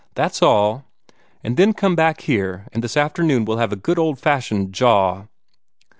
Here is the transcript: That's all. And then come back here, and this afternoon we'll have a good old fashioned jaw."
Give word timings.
That's 0.15 0.41
all. 0.41 0.85
And 1.43 1.57
then 1.57 1.73
come 1.73 1.95
back 1.95 2.21
here, 2.21 2.65
and 2.73 2.83
this 2.83 2.97
afternoon 2.97 3.45
we'll 3.45 3.59
have 3.59 3.71
a 3.71 3.75
good 3.75 3.99
old 3.99 4.17
fashioned 4.19 4.73
jaw." 4.73 5.27